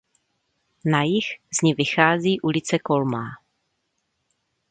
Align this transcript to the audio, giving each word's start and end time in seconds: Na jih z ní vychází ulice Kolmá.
Na 0.91 1.01
jih 1.03 1.25
z 1.53 1.59
ní 1.61 1.73
vychází 1.73 2.39
ulice 2.41 2.79
Kolmá. 2.79 3.23